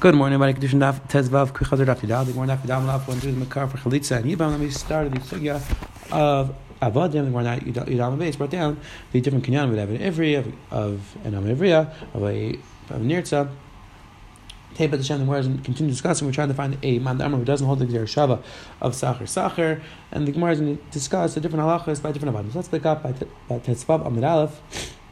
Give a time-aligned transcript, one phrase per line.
[0.00, 0.52] Good morning, everybody.
[0.52, 2.24] Condition Daf Tezvav Kuchadar Daf Yidal.
[2.24, 4.52] The morning Daf Yidal Malaf went through the Makar for Chalitza and Yibam.
[4.52, 5.56] Let me start the sugya
[6.12, 7.24] of Avadim.
[7.24, 8.78] The morning Yidal Base brought down
[9.10, 12.50] the different kinyan of Evan Ivri of of an Am Ivriya of a
[12.90, 13.50] of Nirtza.
[14.76, 16.28] Tape at the Shem, the Gemara continue discussing.
[16.28, 18.40] We're trying to find a man who doesn't hold the Gzer Shava
[18.80, 22.36] of Sacher Sacher, and the Gemara is going to discuss the different halachas by different
[22.36, 22.52] avadim.
[22.52, 23.14] So let's pick up by,
[23.48, 24.60] by Tetzvav Amid Aleph.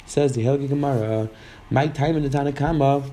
[0.04, 1.28] Says the Helgi Gemara,
[1.70, 3.10] my time in the Tanakama.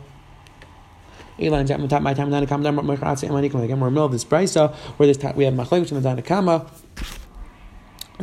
[1.39, 3.63] Elon my time my time Tanakama.
[3.63, 6.07] Again, we're in the middle of this brisa where this we have machlekes in the
[6.09, 6.69] Tanakama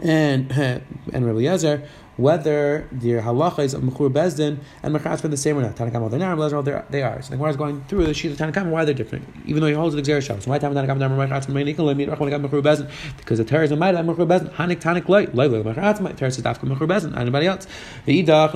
[0.03, 0.51] and
[1.13, 1.87] and Rabbi Yezer
[2.21, 5.75] whether the halacha is of Mechur Bezdin and Mechatz the same or not.
[5.75, 7.23] Tanakam, they're not, they are.
[7.23, 9.69] So the Gemara is going through the sheet of Tanakam, why they're different, even though
[9.69, 10.47] he holds the Xer Shabbos.
[10.47, 12.91] Why Tanakam, Mechatz, Mechur Bezdin?
[13.17, 16.69] Because the Teres might have Mechur Bezdin, Hanik, Tanik, Light, Light, Mechatz, Teres is Dafka
[16.69, 17.67] Mechur Bezdin, anybody else.
[18.05, 18.53] The Idach,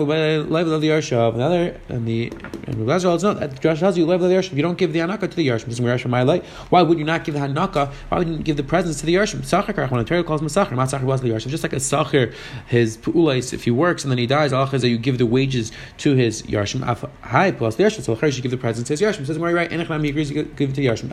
[0.50, 2.30] Light, of the Yarshav, another, and the,
[2.66, 4.98] and Yezer holds no, that Josh tells you, of the Yarshav, you don't give the
[4.98, 6.44] Hanaka to the Yarshim, doesn't Yarshim, my light.
[6.68, 7.90] Why would you not give the Hanaka?
[8.08, 9.40] Why would you give the presents to the Yarshim?
[9.40, 12.34] Sachar, when the Torah calls him Sachar, Matzachar was the Just like a Sachar,
[12.66, 15.72] his Pu'ulais, if he works and then he dies, Allah that you give the wages
[15.98, 16.82] to his Yarshim.
[17.22, 18.02] High plus the Yarshim.
[18.02, 19.26] So you give the present to his Yarshim.
[19.26, 21.10] Says Mari right, Enechnam he agrees to give it to Yarshim.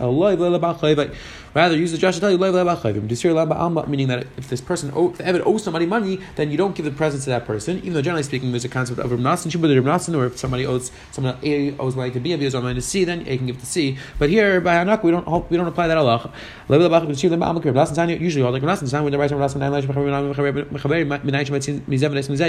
[1.54, 5.46] Rather, use the Josh to tell you meaning that if this person, if the Evid
[5.46, 7.78] owes somebody money, then you don't give the present to that person.
[7.80, 10.92] Even though generally speaking, there's a concept of Ramnasan, but Ramnasan, or if somebody owes
[11.12, 13.60] someone A owes money to B, B owes money to C, then A can give
[13.60, 13.98] to C.
[14.18, 16.32] But here by Hanak, we don't we don't apply that Allah.
[16.70, 19.30] Usually, all like Ramnasan, when the right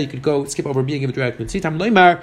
[0.00, 1.48] you could go skip over B and give it directly.
[1.48, 2.22] See, time loymar,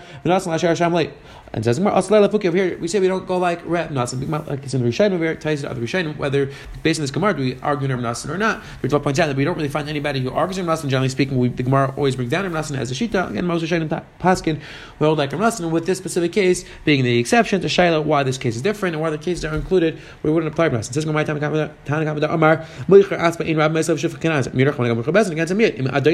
[1.52, 4.84] and says over here we say we don't go like Reb Nasan, like it's in
[4.84, 6.52] the Rishayim over here, ties it out the Rishayim, whether
[6.84, 8.62] based on this Gemara do we argue Reb Nasan or not.
[8.84, 10.90] Ritva points out that we don't really find anybody who argues Reb Nasan.
[10.90, 13.32] Generally speaking, we, the Gemara always brings down Reb Nasan as a Shita.
[13.32, 14.62] Again, most Rishayim Paskin
[15.00, 15.72] we hold like Reb Nasan.
[15.72, 19.02] With this specific case being the exception to Shaila, why this case is different and
[19.02, 20.94] why the cases are included, we wouldn't apply Reb Nasan.
[20.94, 22.58] Says Gemara Tanakam Amar
[22.88, 24.78] Moicher Aspa in Rab Mesav Shifkanaz, Mirach
[25.20, 25.54] Bezin against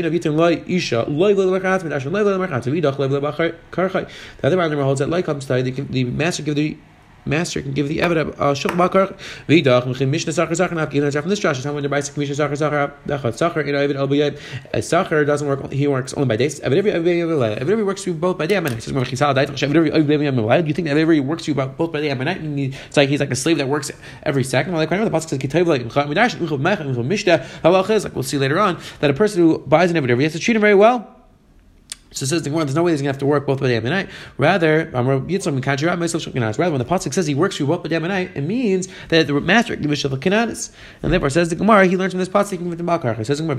[0.09, 4.09] Vitim Loy Isha Loy Loy Loy Loy Loy Loy Karchai.
[4.41, 6.77] The other Rambam holds that like comes to the master give the
[7.25, 8.75] master can give the evidence uh shuk
[11.75, 11.89] when the
[14.73, 14.81] a
[15.25, 18.65] doesn't work he works only by days every every works through both by day and
[18.65, 23.09] night says you think that every works through both by day and night it's like
[23.09, 23.91] he's like a slave that works
[24.23, 25.39] every second like the pasuk says
[28.03, 30.55] like we'll see later on that a person who buys an every has to treat
[30.55, 31.14] him very well
[32.15, 33.67] so says the Gemara, there's no way he's going to have to work both by
[33.67, 34.07] day and by night.
[34.37, 38.31] Rather, rather, when the pasuk says he works for both by day and by night,
[38.35, 40.71] it means that the master gives a kananis.
[41.03, 42.83] And therefore, says the Gemara, he learns from this pasuk he can give it to
[42.83, 43.19] Bakar.
[43.19, 43.57] It says the Gemara,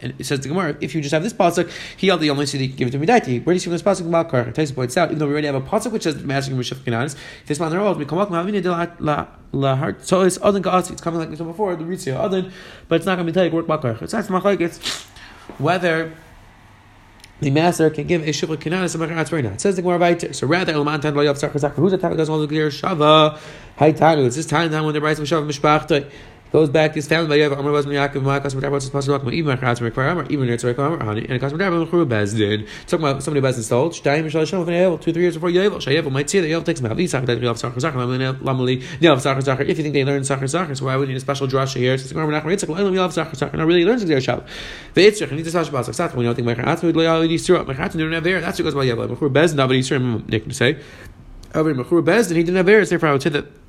[0.00, 2.68] and it says the Gemara, if you just have this pasuk, he only only he
[2.68, 3.44] can give it to Midaiti.
[3.44, 4.46] Where do you see from this pasuk Bakar?
[4.52, 6.72] Taisa points out, even though we already have a pasuk which says the master gives
[6.72, 7.76] a kananis, this man the.
[10.02, 12.50] So it's other It's coming like we said before, the Ritzia other,
[12.88, 13.98] but it's not going to be take work Bakar.
[14.00, 15.06] It's not it's
[15.58, 16.12] whether
[17.40, 19.54] the master can give a kinana some that's very not.
[19.54, 22.16] It says the Gemara right So rather, Elman Tan Lo Yav Tzachar Who's the Tan
[22.16, 23.38] doesn't hold the clear Shava?
[23.76, 24.26] Hi Tanu.
[24.26, 26.10] It's this time when the rights of Shava Mishpachta
[26.56, 29.58] goes back to his family was Yaakov Maakas Madav was supposed to talk about even
[29.58, 33.22] Machatz Mekvar Amar even Nitz Rekvar Amar Hani and Kas Madav Mechuru Bezdin talking about
[33.22, 36.30] somebody Bezdin sold Shtayim Mishal Shem of Yavel two three years before Yavel Shayavel might
[36.30, 36.96] see that Yavel takes him out.
[36.96, 39.68] Sachar that Yav Sachar Sachar Lamali Yav Sachar Sachar.
[39.68, 41.76] If you think they learn Sachar Sachar, so why would you need a special drasha
[41.76, 41.98] here?
[41.98, 43.58] So Gemara Nachman Yitzchak Lalam Yav Sachar Sachar.
[43.58, 44.48] Now really learns the Shav.
[44.94, 46.16] The Yitzchak need to Sachar Sachar Sachar.
[46.16, 48.40] You don't think lay all these through Machatz don't have there.
[48.40, 49.56] That's what goes by Yavel Mechuru Bezdin.
[49.56, 50.80] But Yisrael Nick to say.
[51.54, 52.82] Over Mechuru Bezdin, he didn't have there.
[52.82, 53.65] Therefore, I would say that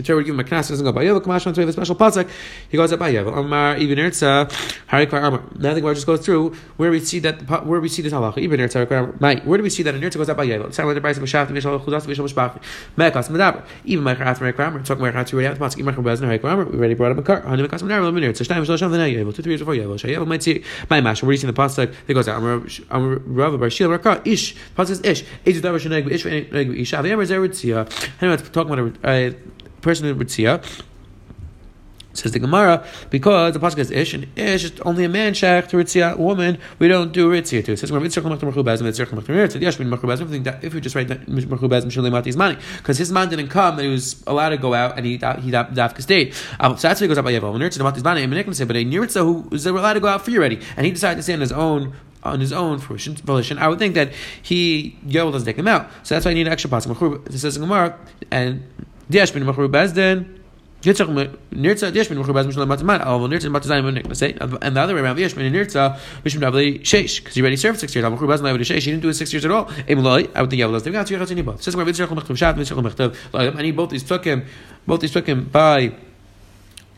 [0.00, 1.94] the Torah would give him a knas, doesn't go by Yovel, Kamash, on a special
[1.94, 2.28] pasuk,
[2.68, 3.36] he goes up by Yovel.
[3.36, 4.50] Amar, Ibn Ertza,
[4.88, 5.42] Harikvar Amar.
[5.56, 8.42] Now the Gemara just goes through where we see that, where we see this halacha.
[8.42, 9.36] Ibn Ertza, Harikvar Amar.
[9.44, 10.68] Where do we see that an Ertza goes up by Yovel?
[10.68, 12.60] It's like the Bryce of Mashaf, Vishal, Chudas, Vishal, Mashbach,
[12.96, 13.64] Mekas, Medaber.
[13.84, 14.82] Even Mechar, Athmer, Harikvar Amar.
[14.82, 16.64] Talking we have the pasuk, Imachar, Bezner, Harikvar Amar.
[16.64, 17.42] We already brought up a car.
[17.42, 19.34] Hani, Mekas, Medaber, Ibn Ertza, Shtaim, Vishal, Sham, V'nei Yovel.
[19.34, 19.98] Two, three before Yovel.
[19.98, 21.94] Shayovel might see, my mash, you see the pasuk?
[22.08, 24.54] It goes out, Amar, Amar, Rav, Bar Shil, Rakar, Ish.
[24.76, 25.24] Pasuk says Ish.
[25.44, 26.94] Ish, Davar, Sheneg, Ish, Sheneg, Ish.
[26.94, 27.86] Avi, Amar, Zerutzia.
[28.20, 29.34] Anyway, talking about a
[29.80, 30.62] person in Ritzia.
[32.12, 35.68] Says the Gemara, because the pasuk is ish, and ish is only a man shach
[35.68, 37.72] to ritzia, woman, we don't do ritzia to.
[37.74, 37.88] It says.
[37.88, 38.08] If we
[40.80, 44.56] just write mishulei mati's money, because his man didn't come, and he was allowed to
[44.56, 46.34] go out, and he he dafka stayed.
[46.58, 47.52] Um, so that's why he goes out by yevel.
[47.52, 50.08] When ritzia mati's money, and Menikam say, but a niritza who was allowed to go
[50.08, 51.94] out free already, and he decided to stay on his own
[52.24, 54.12] on his own volition, I would think that
[54.42, 55.88] he Yoel doesn't take him out.
[56.02, 57.26] So that's why I need an extra pasuk.
[57.32, 57.96] It says Gemara,
[58.32, 58.64] and
[59.10, 60.36] Diashmin Machru Bezdin.
[60.82, 61.08] Yitzchak
[61.52, 63.04] nirtza dishmin mechubaz mishlam matzaman.
[63.04, 64.08] Al nirtza matzayin monik.
[64.08, 67.78] Let's and the other way around, Yishmin nirtza mishlam davli sheish because he already served
[67.78, 68.04] six years.
[68.04, 68.82] Al mechubaz davli sheish.
[68.84, 69.66] He didn't do it six years at all.
[69.66, 70.82] Emloi, I would think Yavel.
[70.82, 71.62] They got two years in both.
[71.62, 73.58] Says where Yitzchak mechtav shat, Yitzchak mechtav.
[73.58, 74.46] I need both these took him,
[74.86, 75.92] both these took him by.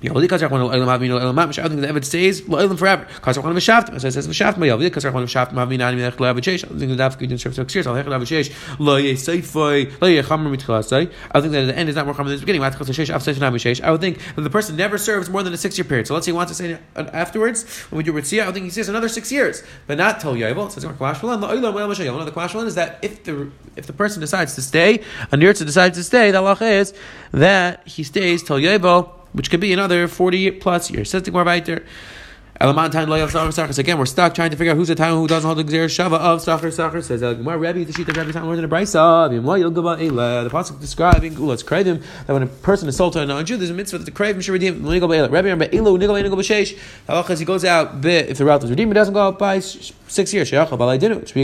[0.02, 3.06] I don't think the evidence says lo'ilim forever.
[3.40, 4.78] One of shaft, as it says shaft mayal.
[4.78, 6.64] Because one of shaft mavin ani melech lo avashesh.
[6.64, 7.87] I think the daf serve six years.
[7.87, 11.12] I'll hechel avashesh lo yesayfoi lo yechamer mitchalasai.
[11.31, 12.62] I think that at the end is not more common than the beginning.
[12.62, 16.06] I would think that the person never serves more than a six year period.
[16.06, 18.70] So let's say he wants to say afterwards when we do ritzia, I think he
[18.70, 20.69] says another six years, but not till yovel.
[20.69, 24.96] It says the question is that if the if the person decides to stay,
[25.31, 26.94] a nirtza decides to stay, the halacha is
[27.32, 31.11] that he stays till yovel which could be another 40 plus years.
[31.12, 31.82] The.
[32.61, 35.87] Again, we're stuck trying to figure out who's the time who doesn't hold the Gzer
[35.87, 37.02] Shava of Sachar Sachar.
[37.02, 39.29] Says Gemara Rebbe, the sheet of Rebbe time more than a Brisa.
[39.29, 43.56] The pasuk describing Let's crave him that when a person is sold to a non-Jew,
[43.56, 44.87] there's a mitzvah that the crave him should redeem.
[44.87, 46.79] Rebbe Rebbe Elo Nigel Nigel B'Sheish.
[47.08, 49.58] Halacha he goes out if the route is redeemed, it doesn't go out by
[50.12, 50.50] six years.
[50.50, 51.03] Sheyachal Balai.
[51.03, 51.43] It should be.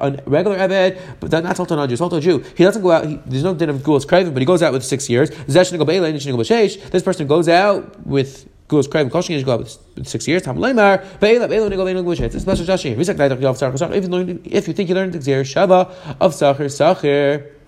[0.00, 2.38] A regular Eved, but not sold to non-Jew, sold to Jew.
[2.56, 3.06] He doesn't go out.
[3.06, 5.30] He, there's no din of Gulas craving, but he goes out with six years.
[5.30, 10.42] This person goes out with goes craven koshing is go with six years.
[10.46, 12.96] It's a special shashim.
[14.44, 17.61] If you think you learned the gzer shava of sacher sacher.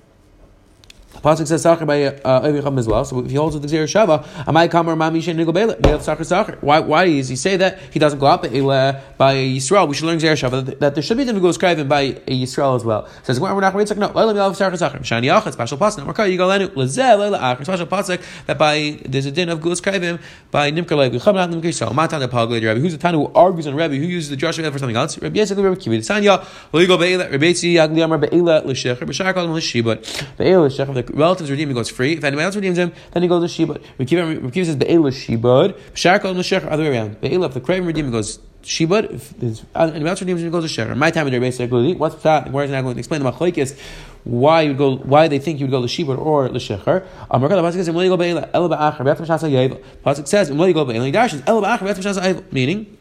[1.25, 3.03] Pasuk says Sacher by uh, Avicham as well.
[3.03, 5.99] So if he holds with the Gzer Shava, Amai Kamar Mami Shen Nigel Bela, Neil
[5.99, 6.59] Sacher Sacher.
[6.61, 9.89] Why why does he say that he doesn't go up by Yisrael?
[9.89, 12.85] We should learn Gzer Shava that, there should be the Nigel Scriven by Yisrael as
[12.85, 13.09] well.
[13.23, 14.09] Says we're not reading no.
[14.09, 14.99] Leila Milav Sacher Sacher.
[14.99, 16.05] Shani Yachat special pasuk.
[16.05, 19.63] We're you go lenu Lezel Leila Acher special pasuk that by there's a din of
[19.63, 20.19] Gul Scriven
[20.51, 21.19] by Nimker Levi.
[21.19, 21.95] Cham not Nimker Yisrael.
[21.95, 22.81] Matan the Pagli Rebbe.
[22.81, 23.95] Who's the Tana who argues on Rebbe?
[23.95, 25.17] Who uses the Joshua for something else?
[25.17, 26.07] Rebbe Yisrael Rebbe Kivi.
[26.07, 31.14] Tanya Legal Beila Rebbe Yisrael Yagli Amar Beila L'Shecher B'Shar Kol L'Shibat Beila L'Shecher.
[31.15, 32.15] Relatives redeem goes free.
[32.15, 33.83] If anyone else redeems him, then he goes to Shibud.
[33.99, 35.79] Rekiva says Be'ela Shibud.
[35.93, 37.21] B'shar kol Meshech, other way around.
[37.21, 40.97] Be'ela, if the craven redeemer goes Shibud, if anyone else redeems him, goes to Shecher.
[40.97, 42.51] My time in their basically, what's that?
[42.51, 43.79] Where is that going to explain the machlokes?
[44.25, 44.97] Why you go?
[44.97, 47.03] Why they think you would go to Shibud or L'Shecher?
[47.31, 49.83] Um, Amar Kala Pasuk says Imli go Be'ela Ela Ba'achar Be'atam Shasa Yevel.
[50.05, 51.05] Pasuk says Imli go Be'ela.
[51.05, 52.53] He dashes Ba'achar Be'atam Shasa Yevel.
[52.53, 52.97] Meaning.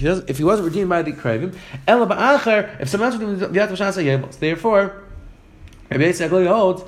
[0.00, 1.54] if he wasn't redeemed by the Kravim,
[1.86, 4.36] Ela Ba'achar, if someone else redeemed Be'atam Shasa Yevel.
[4.38, 5.02] Therefore,
[5.90, 6.84] Rabbi Yitzchak holds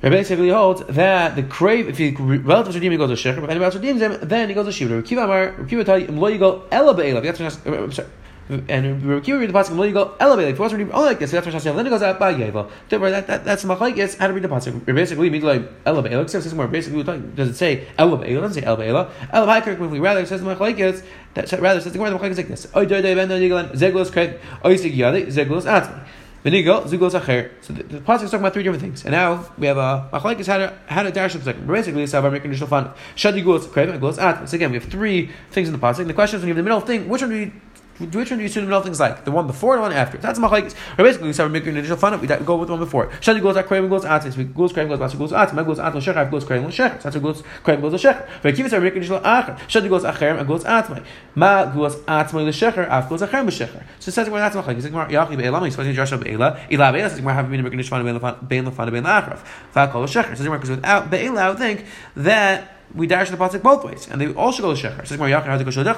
[0.00, 3.42] Rabbi basically holds that the crave, if he relatives redeem, he goes to shecher.
[3.42, 5.02] If anyone else redeems him, then he goes to shiva.
[5.02, 7.20] Kiva Amar, Kiva tell you, you go ela be'ela.
[7.66, 8.08] I'm sorry.
[8.48, 10.50] And Kiva read the pasuk, you go ela be'ela.
[10.50, 12.32] If he wants to redeem only oh, like this, that's then he goes out by
[12.32, 12.70] yeva.
[12.90, 14.16] That, that, that's the machlekes.
[14.16, 14.84] How to read the pasuk?
[14.84, 16.22] Basically, means like ela be'ela.
[16.22, 18.42] Except it's more basically, does it say ela be'ela?
[18.42, 19.10] Doesn't say ela be'ela.
[19.32, 21.02] Ela we rather says the machlekes,
[21.34, 22.68] that rather says the Gemara, the machlekes like this.
[22.76, 24.38] Oy doy doy ben doy yigalan zeglos kred.
[24.64, 26.06] Oy sig zeglos atmi.
[26.44, 27.50] Venigo, zugos acher.
[27.62, 30.08] So the, the pasuk is talking about three different things, and now we have a
[30.12, 31.66] machlekes how to how to dash the second.
[31.66, 32.90] Basically, it's about making initial fun.
[33.16, 34.48] Shadi gulos krev and gulos at.
[34.48, 36.06] So again, we have three things in the pasuk.
[36.06, 37.52] The question is when you have the middle thing, which one do you
[37.98, 39.24] which one do you assume the middle things like?
[39.24, 40.18] The one before, the one after.
[40.18, 40.74] That's machlekes.
[40.96, 42.20] Or basically, we start making an initial fun.
[42.20, 43.08] We go with the one before.
[43.20, 44.24] Shadi goes at krayim goes at.
[44.36, 45.52] We goes krayim goes basu goes at.
[45.54, 47.02] My goes at lo shechar goes krayim lo shechar.
[47.02, 48.28] That's goes krayim goes shechar.
[48.42, 49.58] But kiva start making initial acher.
[49.66, 51.02] Shadi goes acher and goes at my.
[51.34, 52.88] Ma goes at my lo shechar.
[52.88, 53.82] Af goes acher lo shechar.
[53.98, 54.92] So it says we're not machlekes.
[54.92, 55.64] Like yachi be'elam.
[55.64, 56.70] He's to Joshua be'ela.
[56.70, 58.04] Ila be'ela says we're having been making initial fun
[58.48, 59.38] be'en lo fun be'en lo achraf.
[59.72, 60.36] Fa kol lo shechar.
[60.36, 61.84] So because without be'ela, I would think
[62.16, 65.06] that we dash the pasuk both ways, and they should go to shecher.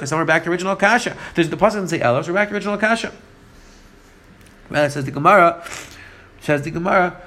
[0.09, 1.17] Some are back to original kasha.
[1.35, 2.27] There's the pasuk doesn't say elos.
[2.27, 3.13] We're back to original kasha.
[4.71, 5.65] Well, it says the Gemara.
[6.41, 7.21] Says the Gemara.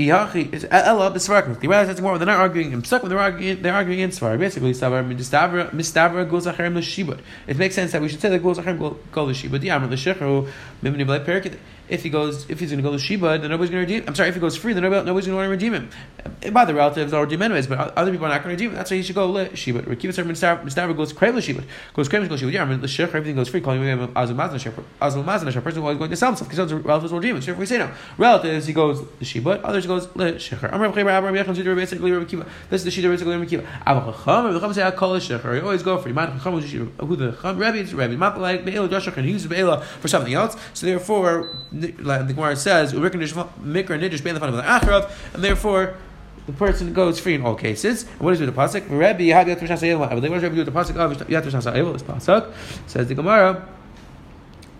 [0.00, 1.60] Is eh, b'svarkim.
[1.60, 2.18] The says the Gemara.
[2.18, 3.08] They're not arguing in psukim.
[3.08, 3.60] They're arguing.
[3.60, 4.38] They're arguing in svar.
[4.38, 7.20] Basically, savar mistavra mistavra goes acherim l'shibud.
[7.46, 9.60] It makes sense that we should say that goes acherim go l'shibud.
[9.60, 10.50] Yamar l'shecher
[10.82, 11.58] mimni b'lei perik
[11.90, 14.08] if he goes, if he's going to go to Sheba, then nobody's going to redeem.
[14.08, 15.90] I'm sorry, if he goes free, then nobody, nobody's going to want to redeem him.
[16.42, 18.70] And by the relatives are redeem anyways, but other people are not going to redeem
[18.70, 18.76] him.
[18.76, 19.82] That's why he should go Sheba.
[19.82, 22.52] Rekiva Sar Mistaver goes the Sheba, goes the Sheba.
[22.52, 23.60] Yeah, the everything goes free.
[23.60, 27.18] Calling him Azul Mazan a person who is going to sell himself because relatives will
[27.18, 27.42] redeem him.
[27.42, 30.72] So if we say no, relatives, he goes the Sheba, others goes Shecher.
[30.72, 32.46] I'm Rabbi Rabbi Rabbi Yechon Rabbi Kiva.
[32.68, 34.92] This is the basically Rabbi Chacham, Rabbi I.
[35.42, 38.14] Ah, you always go for Man Chacham who the Chacham Rabbi is Rabbi.
[38.14, 40.56] Not like Be'ela Joshua and he uses Be'ela for something else.
[40.74, 45.96] So therefore, like the Gemara says, mikra nidish bein the achrav, and therefore
[46.46, 48.04] the person goes free in all cases.
[48.04, 48.88] And what is the pasuk?
[48.88, 51.92] Rabbi Yat Mishas What Rabbi do the pasuk oh, of Yat Ayel?
[51.92, 52.52] This pasuk
[52.86, 53.68] says the Gemara.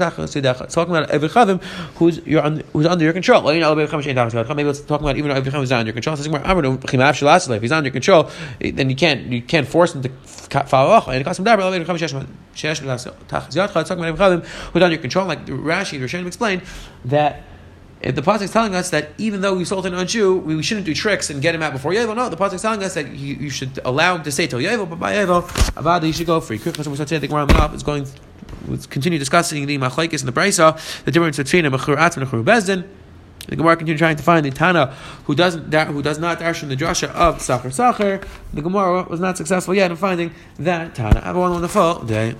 [0.00, 0.18] not
[0.60, 1.62] It's talking about every Chavim
[1.96, 3.42] who's you're on, who's under your control.
[3.42, 6.14] Maybe it's talking about even every Chavim is not under your control.
[6.14, 8.30] If he's under your control,
[8.60, 10.10] then you can't you can't force him to
[10.66, 11.02] follow.
[11.10, 11.26] And.
[11.26, 11.84] It's talking about every
[14.18, 15.26] Chavim who's under your control.
[15.26, 16.62] Like Rashi, Rishonim explained
[17.06, 17.42] that
[18.00, 20.86] if the pasuk is telling us that even though we sold on Jew, we, shouldn't
[20.86, 22.16] do tricks and get him out before Yovel.
[22.16, 24.56] No, the pasuk is telling us that you, you, should allow him to say to
[24.56, 25.42] Yovel, but by Yovel,
[25.72, 26.58] Avada, you should go free.
[26.58, 28.06] Quick, we start the Gemara is going.
[28.66, 32.26] Let's continue discussing the machlekes and the brisa, the difference between a mechur and a
[32.26, 32.88] bezdin.
[33.48, 36.68] The Gemara continues trying to find the Tana who doesn't who does not dash in
[36.68, 38.20] the drasha of Sacher Sacher.
[38.52, 41.20] The Gemara was not successful yet in finding that Tana.
[41.20, 42.36] Have a wonderful day.